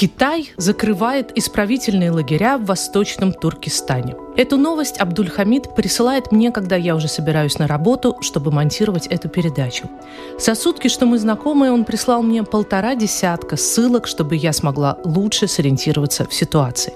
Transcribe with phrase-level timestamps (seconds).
[0.00, 4.16] Китай закрывает исправительные лагеря в Восточном Туркестане.
[4.34, 9.90] Эту новость Абдульхамид присылает мне, когда я уже собираюсь на работу, чтобы монтировать эту передачу.
[10.38, 15.46] За сутки, что мы знакомы, он прислал мне полтора десятка ссылок, чтобы я смогла лучше
[15.46, 16.94] сориентироваться в ситуации.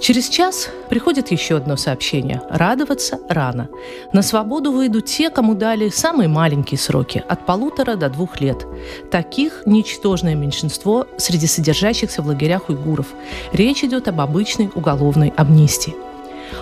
[0.00, 2.42] Через час приходит еще одно сообщение.
[2.50, 3.68] Радоваться рано.
[4.12, 8.66] На свободу выйдут те, кому дали самые маленькие сроки, от полутора до двух лет.
[9.10, 13.06] Таких ничтожное меньшинство среди содержащихся в лагерях уйгуров.
[13.52, 15.94] Речь идет об обычной уголовной амнистии.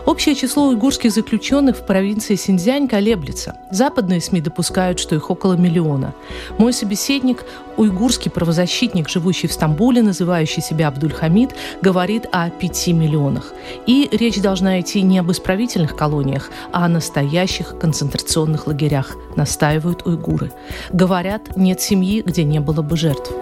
[0.07, 3.57] Общее число уйгурских заключенных в провинции Синьцзянь колеблется.
[3.71, 6.15] Западные СМИ допускают, что их около миллиона.
[6.59, 7.45] Мой собеседник,
[7.77, 13.53] уйгурский правозащитник, живущий в Стамбуле, называющий себя Абдульхамид, говорит о пяти миллионах.
[13.87, 20.53] И речь должна идти не об исправительных колониях, а о настоящих концентрационных лагерях, настаивают уйгуры.
[20.93, 23.33] Говорят, нет семьи, где не было бы жертв.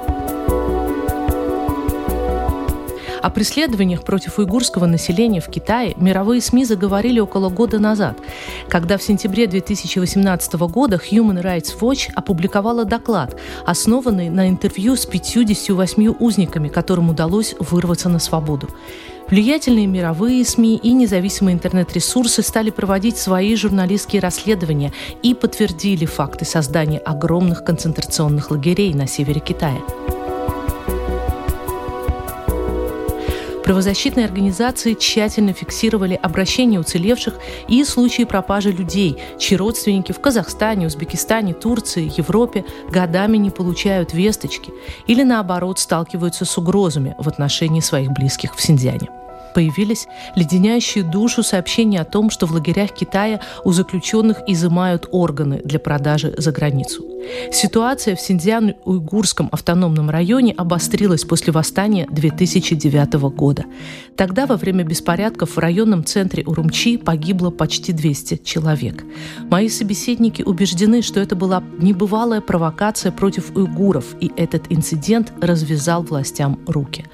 [3.23, 8.19] О преследованиях против уйгурского населения в Китае мировые СМИ заговорили около года назад,
[8.69, 16.15] когда в сентябре 2018 года Human Rights Watch опубликовала доклад, основанный на интервью с 58
[16.19, 18.71] узниками, которым удалось вырваться на свободу.
[19.29, 26.99] Влиятельные мировые СМИ и независимые интернет-ресурсы стали проводить свои журналистские расследования и подтвердили факты создания
[26.99, 29.81] огромных концентрационных лагерей на севере Китая.
[33.71, 37.39] Правозащитные организации тщательно фиксировали обращения уцелевших
[37.69, 44.73] и случаи пропажи людей, чьи родственники в Казахстане, Узбекистане, Турции, Европе годами не получают весточки
[45.07, 49.09] или, наоборот, сталкиваются с угрозами в отношении своих близких в Синьцзяне
[49.55, 50.07] появились
[50.37, 56.33] леденящие душу сообщения о том, что в лагерях Китая у заключенных изымают органы для продажи
[56.37, 57.05] за границу.
[57.53, 63.65] Ситуация в Синьцзян-Уйгурском автономном районе обострилась после восстания 2009 года.
[64.17, 69.05] Тогда во время беспорядков в районном центре Урумчи погибло почти 200 человек.
[69.51, 76.59] Мои собеседники убеждены, что это была небывалая провокация против уйгуров, и этот инцидент развязал властям
[76.67, 77.07] руки.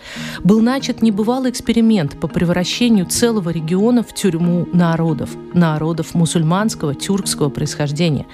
[0.45, 8.27] Был начат небывалый эксперимент по превращению целого региона в тюрьму народов, народов мусульманского, тюркского происхождения.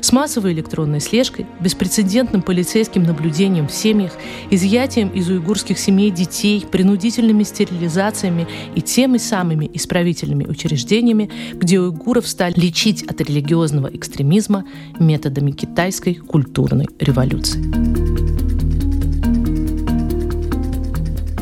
[0.00, 4.12] С массовой электронной слежкой слежкой, беспрецедентным полицейским наблюдением в семьях,
[4.50, 8.46] изъятием из уйгурских семей детей, принудительными стерилизациями
[8.76, 14.64] и теми самыми исправительными учреждениями, где уйгуров стали лечить от религиозного экстремизма
[15.00, 17.58] методами китайской культурной революции.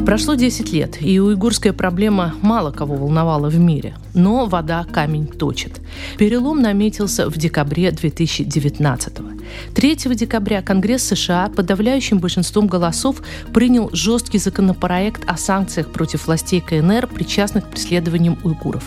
[0.06, 3.94] Прошло 10 лет, и уйгурская проблема мало кого волновала в мире.
[4.14, 5.80] Но вода камень точит.
[6.16, 9.35] Перелом наметился в декабре 2019 -го.
[9.74, 17.06] 3 декабря Конгресс США подавляющим большинством голосов принял жесткий законопроект о санкциях против властей КНР,
[17.06, 18.84] причастных к преследованиям уйгуров.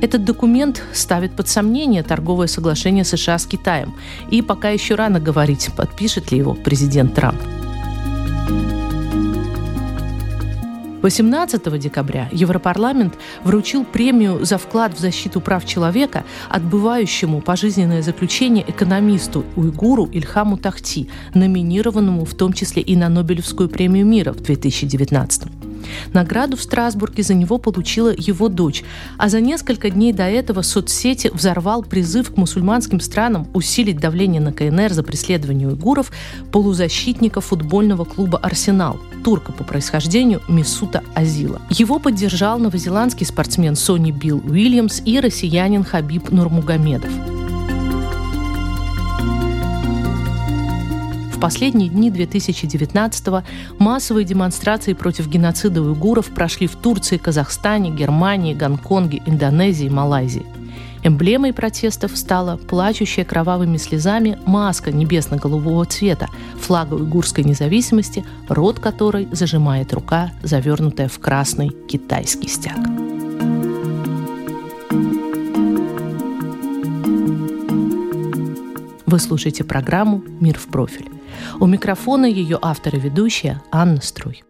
[0.00, 3.94] Этот документ ставит под сомнение торговое соглашение США с Китаем.
[4.30, 7.61] И пока еще рано говорить, подпишет ли его президент Трамп.
[11.02, 13.14] 18 декабря Европарламент
[13.44, 21.08] вручил премию за вклад в защиту прав человека отбывающему пожизненное заключение экономисту уйгуру Ильхаму Тахти,
[21.34, 25.71] номинированному в том числе и на Нобелевскую премию мира в 2019
[26.12, 28.84] Награду в Страсбурге за него получила его дочь,
[29.18, 34.52] а за несколько дней до этого соцсети взорвал призыв к мусульманским странам усилить давление на
[34.52, 36.12] КНР за преследование уйгуров
[36.50, 41.60] полузащитника футбольного клуба «Арсенал», турка по происхождению Мисута Азила.
[41.70, 47.10] Его поддержал новозеландский спортсмен Сони Билл Уильямс и россиянин Хабиб Нурмугамедов.
[51.42, 53.42] последние дни 2019-го
[53.82, 60.46] массовые демонстрации против геноцида уйгуров прошли в Турции, Казахстане, Германии, Гонконге, Индонезии, Малайзии.
[61.02, 66.28] Эмблемой протестов стала плачущая кровавыми слезами маска небесно-голубого цвета,
[66.60, 72.78] флаг уйгурской независимости, рот которой зажимает рука, завернутая в красный китайский стяг.
[79.06, 81.11] Вы слушаете программу «Мир в профиль».
[81.60, 84.44] У микрофона ее автор и ведущая Анна Струй.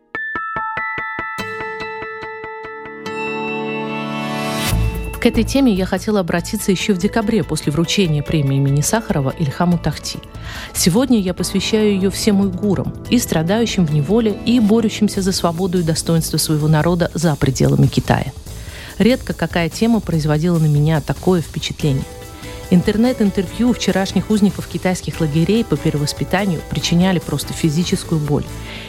[5.23, 9.79] К этой теме я хотела обратиться еще в декабре после вручения премии имени Сахарова Ильхаму
[9.79, 10.19] Тахти.
[10.75, 15.85] Сегодня я посвящаю ее всем уйгурам, и страдающим в неволе, и борющимся за свободу и
[15.85, 18.33] достоинство своего народа за пределами Китая.
[18.99, 22.05] Редко какая тема производила на меня такое впечатление–
[22.72, 28.46] Интернет-интервью вчерашних узников китайских лагерей по перевоспитанию причиняли просто физическую боль.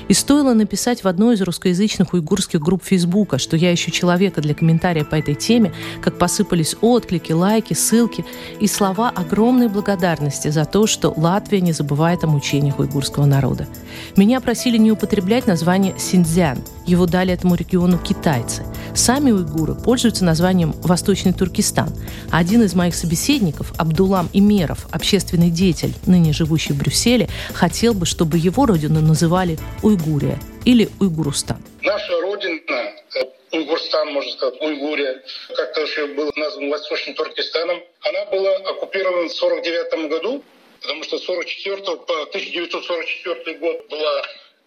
[0.08, 4.54] И стоило написать в одной из русскоязычных уйгурских групп Фейсбука, что я ищу человека для
[4.54, 8.24] комментария по этой теме, как посыпались отклики, лайки, ссылки
[8.62, 13.68] и слова огромной благодарности за то, что Латвия не забывает о мучениях уйгурского народа.
[14.16, 16.60] Меня просили не употреблять название Синьцзян.
[16.86, 18.64] Его дали этому региону китайцы.
[18.96, 21.90] Сами уйгуры пользуются названием Восточный Туркестан.
[22.32, 28.38] Один из моих собеседников, Абдулам Имеров, общественный деятель, ныне живущий в Брюсселе, хотел бы, чтобы
[28.38, 31.58] его родину называли Уйгурия или Уйгурустан.
[31.82, 35.24] Наша родина э, Уйгурстан, можно сказать, Уйгурия,
[35.56, 40.44] как-то еще был назван Восточным Туркестаном, она была оккупирована в 1949 году,
[40.82, 44.22] потому что 44 по 1944 год была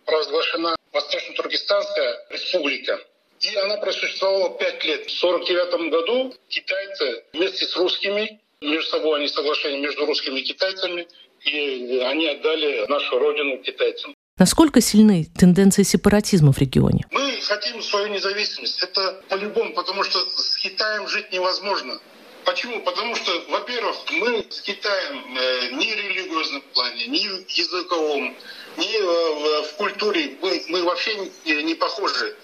[0.05, 2.99] провозглашена Восточно-Туркестанская республика.
[3.41, 5.11] И она просуществовала пять лет.
[5.11, 11.06] В 1949 году китайцы вместе с русскими, между собой они соглашения между русскими и китайцами,
[11.44, 14.15] и они отдали нашу родину китайцам.
[14.38, 17.05] Насколько сильны тенденции сепаратизма в регионе?
[17.11, 18.83] Мы хотим свою независимость.
[18.83, 21.99] Это по-любому, потому что с Китаем жить невозможно.
[22.44, 22.81] Почему?
[22.83, 28.37] Потому что, во-первых, мы с Китаем э, ни в религиозном плане, ни в языковом,
[28.77, 30.37] ни э, в культуре
[30.69, 32.37] мы вообще не похожи.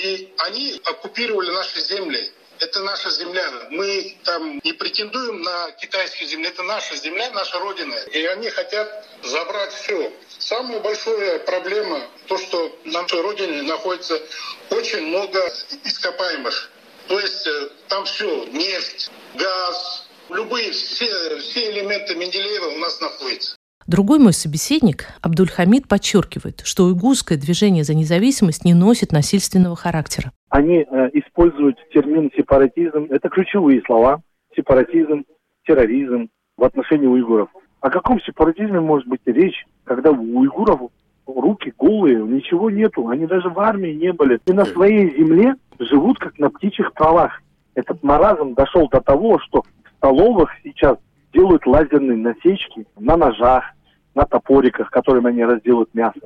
[0.00, 2.32] И они оккупировали наши земли.
[2.58, 3.50] Это наша земля.
[3.70, 6.48] Мы там не претендуем на китайские земли.
[6.48, 7.94] Это наша земля, наша родина.
[8.12, 10.12] И они хотят забрать все.
[10.38, 14.18] Самая большая проблема то, что на нашей родине находится
[14.70, 15.52] очень много
[15.84, 16.70] ископаемых.
[17.08, 23.59] То есть э, там все, нефть, газ, любые, все, все элементы Менделеева у нас находятся.
[23.90, 30.30] Другой мой собеседник, Абдульхамид, подчеркивает, что уйгурское движение за независимость не носит насильственного характера.
[30.48, 33.08] Они э, используют термин сепаратизм.
[33.10, 34.22] Это ключевые слова.
[34.54, 35.24] Сепаратизм,
[35.66, 37.48] терроризм в отношении уйгуров.
[37.80, 40.92] О каком сепаратизме может быть речь, когда у уйгуров
[41.26, 43.08] руки голые, ничего нету.
[43.08, 44.38] Они даже в армии не были.
[44.46, 47.42] И на своей земле живут как на птичьих правах.
[47.74, 50.96] Этот маразм дошел до того, что в столовых сейчас
[51.32, 53.64] делают лазерные насечки на ножах,
[54.14, 56.20] на топориках, которыми они разделают мясо.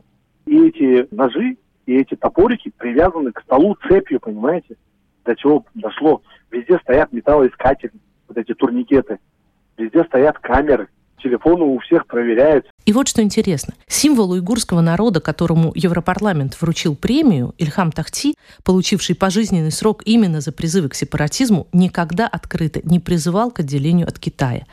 [0.47, 4.77] И эти ножи, и эти топорики привязаны к столу цепью, понимаете?
[5.25, 6.23] До чего дошло.
[6.51, 7.93] Везде стоят металлоискатели,
[8.29, 9.19] вот эти турникеты.
[9.77, 10.89] Везде стоят камеры
[11.25, 12.71] телефоны у всех проверяются.
[12.85, 13.75] И вот что интересно.
[13.89, 20.91] Символ уйгурского народа, которому Европарламент вручил премию, Ильхам Тахти, получивший пожизненный срок именно за призывы
[20.91, 24.67] к сепаратизму, никогда открыто не призывал к отделению от Китая.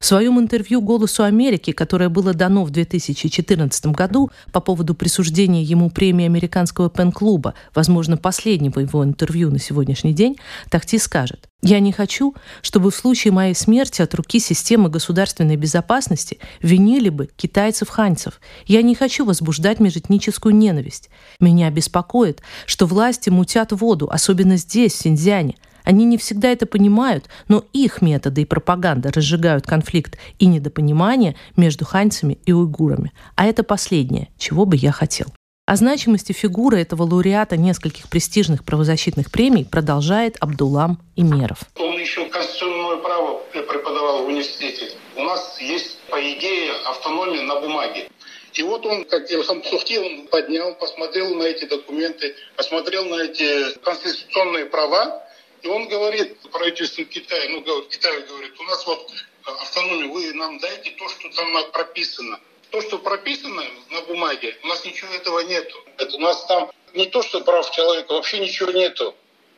[0.00, 5.90] В своем интервью «Голосу Америки», которое было дано в 2014 году по поводу присуждения ему
[5.90, 10.36] премии Американского пен-клуба, возможно, последнего его интервью на сегодняшний день,
[10.70, 16.38] Тахти скажет, «Я не хочу, чтобы в случае моей смерти от руки системы государственной безопасности
[16.62, 18.40] винили бы китайцев-ханьцев.
[18.66, 21.10] Я не хочу возбуждать межэтническую ненависть.
[21.40, 25.56] Меня беспокоит, что власти мутят воду, особенно здесь, в Синьцзяне–
[25.88, 31.86] они не всегда это понимают, но их методы и пропаганда разжигают конфликт и недопонимание между
[31.86, 33.10] ханьцами и уйгурами.
[33.36, 35.28] А это последнее, чего бы я хотел.
[35.68, 41.58] О значимости фигуры этого лауреата нескольких престижных правозащитных премий продолжает Абдулам Имеров.
[41.76, 44.92] Он еще конституционное право преподавал в университете.
[45.14, 48.08] У нас есть, по идее, автономия на бумаге.
[48.54, 53.78] И вот он, как Ильхам Сухти, он поднял, посмотрел на эти документы, посмотрел на эти
[53.80, 55.22] конституционные права
[55.60, 60.58] и он говорит правительству Китая, ну, Китай говорит, у нас вот э, автономия, вы нам
[60.60, 62.40] дайте то, что там прописано.
[62.70, 65.76] То, что прописано на бумаге, у нас ничего этого нету.
[65.96, 69.14] Это у нас там не то, что прав человека, вообще ничего нету.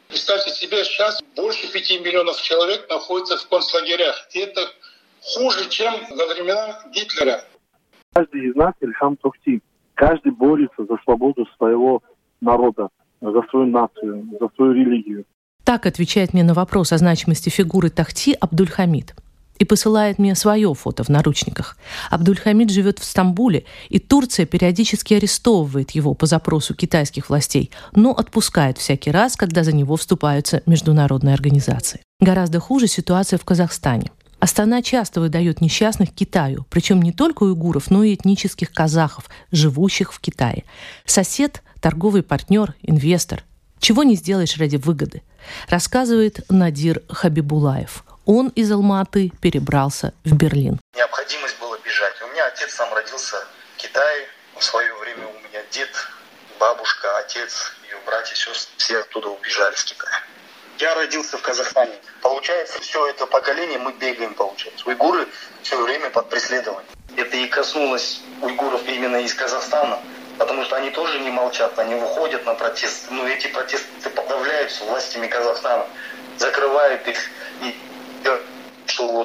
[0.09, 4.29] Представьте себе, сейчас больше пяти миллионов человек находятся в концлагерях.
[4.33, 4.61] И это
[5.23, 7.45] хуже, чем во времена Гитлера.
[8.13, 9.61] Каждый из нас Ильхам Тухти.
[9.95, 12.03] Каждый борется за свободу своего
[12.41, 12.89] народа,
[13.21, 15.25] за свою нацию, за свою религию.
[15.65, 19.15] Так отвечает мне на вопрос о значимости фигуры Тахти Абдульхамид
[19.61, 21.77] и посылает мне свое фото в наручниках.
[22.09, 28.79] Абдульхамид живет в Стамбуле, и Турция периодически арестовывает его по запросу китайских властей, но отпускает
[28.79, 32.01] всякий раз, когда за него вступаются международные организации.
[32.21, 34.11] Гораздо хуже ситуация в Казахстане.
[34.39, 40.21] Астана часто выдает несчастных Китаю, причем не только уйгуров, но и этнических казахов, живущих в
[40.21, 40.65] Китае.
[41.05, 43.45] Сосед, торговый партнер, инвестор.
[43.79, 45.23] Чего не сделаешь ради выгоды,
[45.69, 48.05] рассказывает Надир Хабибулаев.
[48.33, 50.79] Он из Алматы перебрался в Берлин.
[50.95, 52.15] Необходимость было бежать.
[52.23, 53.45] У меня отец сам родился
[53.75, 54.29] в Китае.
[54.57, 55.91] В свое время у меня дед,
[56.61, 60.23] бабушка, отец, ее братья, сестры, все оттуда убежали с Китая.
[60.79, 61.93] Я родился в Казахстане.
[62.23, 64.89] Получается, все это поколение мы бегаем, получается.
[64.89, 65.27] Уйгуры
[65.65, 66.87] все время под преследованием.
[67.17, 69.99] Это и коснулось уйгуров именно из Казахстана,
[70.39, 73.13] потому что они тоже не молчат, они выходят на протесты.
[73.13, 75.85] Но эти протесты подавляются властями Казахстана,
[76.39, 77.19] закрывают их
[77.63, 77.77] и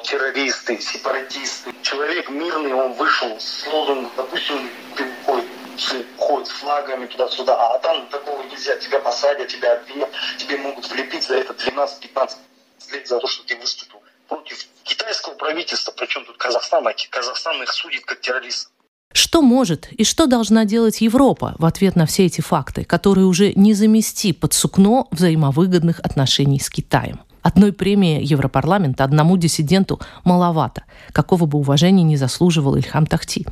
[0.00, 1.72] террористы, сепаратисты.
[1.82, 4.68] Человек мирный, он вышел с лозунгом, допустим,
[5.24, 5.46] ходит,
[6.16, 11.24] ходит с флагами туда-сюда, а там такого нельзя, тебя посадят, тебя обвинят, тебе могут влепить
[11.24, 12.36] за это 12-15
[12.92, 17.72] лет за то, что ты выступил против китайского правительства, причем тут Казахстан, а Казахстан их
[17.72, 18.72] судит как террористов.
[19.12, 23.52] Что может и что должна делать Европа в ответ на все эти факты, которые уже
[23.54, 27.20] не замести под сукно взаимовыгодных отношений с Китаем?
[27.46, 33.46] Одной премии Европарламента одному диссиденту маловато, какого бы уважения не заслуживал Ильхам Тахти.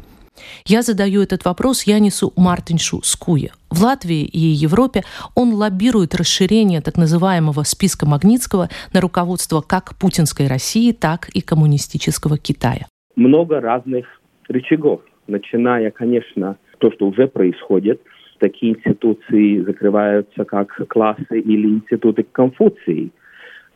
[0.66, 3.52] Я задаю этот вопрос Янису Мартиншу Скуе.
[3.70, 5.02] В Латвии и Европе
[5.36, 12.36] он лоббирует расширение так называемого списка Магнитского на руководство как путинской России, так и коммунистического
[12.36, 12.86] Китая.
[13.14, 14.06] Много разных
[14.48, 18.00] рычагов, начиная, конечно, то, что уже происходит.
[18.40, 23.12] Такие институции закрываются, как классы или институты Конфуции–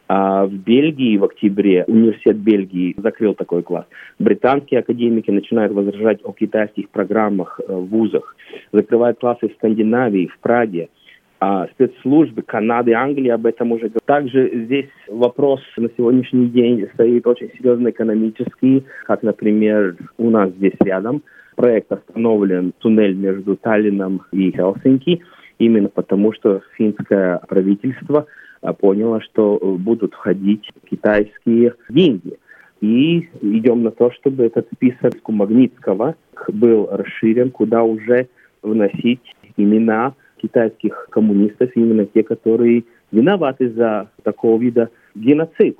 [0.09, 3.85] а в Бельгии в октябре университет Бельгии закрыл такой класс.
[4.19, 8.35] Британские академики начинают возражать о китайских программах э, в вузах.
[8.73, 10.89] Закрывают классы в Скандинавии, в Праге.
[11.41, 14.05] А спецслужбы Канады Англии об этом уже говорят.
[14.07, 20.75] Также здесь вопрос на сегодняшний день стоит очень серьезно экономический, как, например, у нас здесь
[20.81, 21.23] рядом
[21.55, 25.21] проект остановлен туннель между Таллином и Хелсинки,
[25.59, 28.27] именно потому что финское правительство
[28.61, 32.39] поняла, что э, будут входить китайские деньги.
[32.81, 36.15] И идем на то, чтобы этот список Магнитского
[36.49, 38.29] был расширен, куда уже
[38.63, 39.21] вносить
[39.57, 45.77] имена китайских коммунистов, именно те, которые виноваты за такого вида геноцид.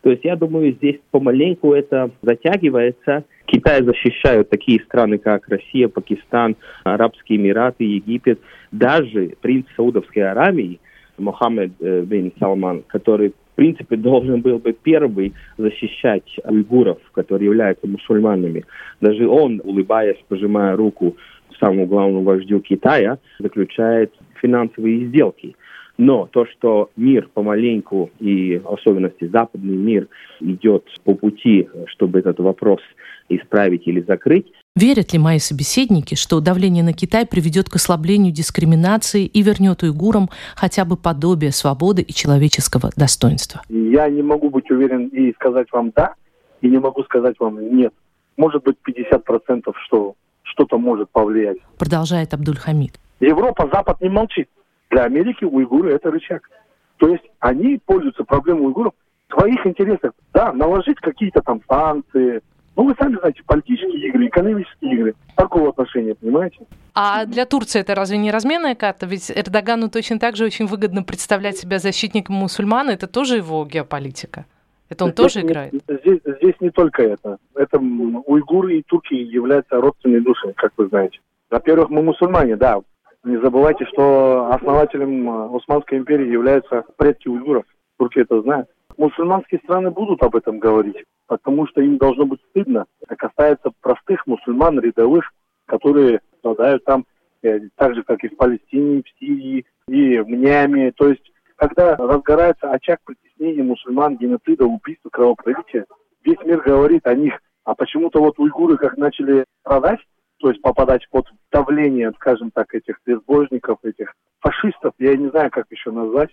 [0.00, 3.24] То есть я думаю, здесь помаленьку это затягивается.
[3.46, 8.40] Китай защищают такие страны, как Россия, Пакистан, Арабские Эмираты, Египет.
[8.72, 10.80] Даже принц Саудовской Аравии–
[11.22, 17.86] Мохаммед э, бин Салман, который, в принципе, должен был бы первый защищать уйгуров, которые являются
[17.86, 18.64] мусульманами.
[19.00, 21.16] Даже он, улыбаясь, пожимая руку
[21.60, 25.54] самому главному вождю Китая, заключает финансовые сделки.
[25.98, 30.08] Но то, что мир помаленьку, и в особенности западный мир,
[30.40, 32.80] идет по пути, чтобы этот вопрос
[33.28, 39.26] исправить или закрыть, Верят ли мои собеседники, что давление на Китай приведет к ослаблению дискриминации
[39.26, 43.60] и вернет уйгурам хотя бы подобие свободы и человеческого достоинства?
[43.68, 46.14] Я не могу быть уверен и сказать вам «да»,
[46.62, 47.92] и не могу сказать вам «нет».
[48.38, 51.58] Может быть, 50% что что-то может повлиять.
[51.76, 52.94] Продолжает Абдуль-Хамид.
[53.20, 54.48] Европа, Запад не молчит.
[54.88, 56.48] Для Америки уйгуры– это рычаг.
[56.96, 58.94] То есть они пользуются проблемой уйгуров
[59.28, 60.12] в своих интересах.
[60.32, 62.40] Да, наложить какие-то там санкции,
[62.74, 65.14] ну, вы сами знаете, политические игры, экономические игры.
[65.36, 66.58] Такого отношения, понимаете?
[66.94, 69.06] А для Турции это разве не разменная карта?
[69.06, 72.88] Ведь Эрдогану точно так же очень выгодно представлять себя защитником мусульман.
[72.88, 74.46] Это тоже его геополитика.
[74.88, 75.74] Это он здесь тоже не, играет?
[75.88, 77.38] Здесь, здесь не только это.
[77.54, 81.18] Это уйгуры и турки являются родственными душами, как вы знаете.
[81.50, 82.80] Во-первых, мы мусульмане, да.
[83.24, 87.64] Не забывайте, что основателем э, Османской империи являются предки уйгуров.
[87.96, 88.68] Турки это знают.
[89.02, 94.24] Мусульманские страны будут об этом говорить, потому что им должно быть стыдно, как касается простых
[94.28, 95.32] мусульман рядовых,
[95.66, 97.04] которые страдают там,
[97.42, 100.92] э, так же, как и в Палестине, в Сирии и в Ниаме.
[100.92, 105.84] То есть, когда разгорается очаг притеснения мусульман, геноцида, убийства, кровопролития,
[106.24, 107.40] весь мир говорит о них.
[107.64, 109.98] А почему-то вот уйгуры как начали страдать,
[110.38, 115.66] то есть попадать под давление, скажем так, этих безбожников, этих фашистов, я не знаю, как
[115.70, 116.30] еще назвать,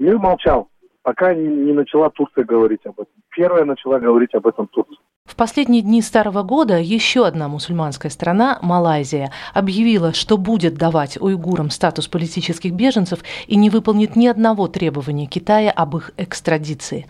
[0.00, 0.68] мир молчал
[1.02, 3.12] пока не, не начала Турция говорить об этом.
[3.34, 4.98] Первая начала говорить об этом Турция.
[5.24, 11.68] В последние дни Старого года еще одна мусульманская страна, Малайзия, объявила, что будет давать уйгурам
[11.68, 17.06] статус политических беженцев и не выполнит ни одного требования Китая об их экстрадиции.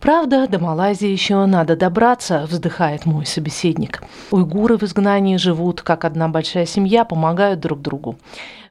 [0.00, 4.04] Правда, до Малайзии еще надо добраться, вздыхает мой собеседник.
[4.30, 8.16] Уйгуры в изгнании живут, как одна большая семья, помогают друг другу.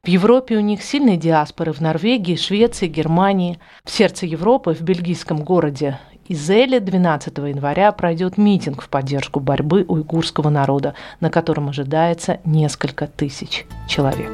[0.07, 3.59] В Европе у них сильные диаспоры в Норвегии, Швеции, Германии.
[3.83, 5.99] В сердце Европы, в бельгийском городе
[6.29, 13.65] Изеле 12 января пройдет митинг в поддержку борьбы уйгурского народа, на котором ожидается несколько тысяч
[13.85, 14.33] человек.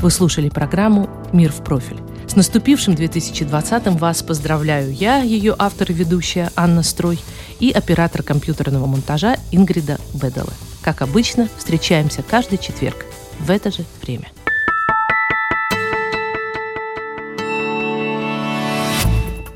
[0.00, 1.98] Вы слушали программу «Мир в профиль».
[2.28, 7.18] С наступившим 2020-м вас поздравляю я, ее автор и ведущая Анна Строй,
[7.58, 10.52] и оператор компьютерного монтажа Ингрида Бедала.
[10.82, 13.04] Как обычно, встречаемся каждый четверг
[13.40, 14.28] в это же время.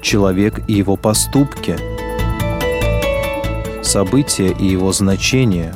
[0.00, 1.79] Человек и его поступки.
[3.83, 5.75] События и его значения.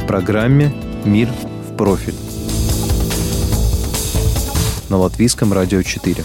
[0.00, 0.72] В программе
[1.04, 2.14] «Мир в профиль»
[4.88, 6.24] на Латвийском радио 4.